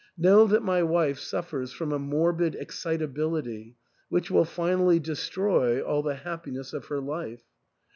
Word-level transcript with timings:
Know 0.17 0.47
that 0.47 0.63
my 0.63 0.81
wife 0.81 1.19
suffers 1.19 1.73
from 1.73 1.91
a 1.91 1.99
morbid 1.99 2.55
excitability, 2.55 3.75
which 4.09 4.31
will 4.31 4.45
finally 4.45 4.97
destroy 4.99 5.79
all 5.79 6.01
the 6.01 6.15
happiness 6.15 6.73
of 6.73 6.85
her 6.85 6.99
life. 6.99 7.43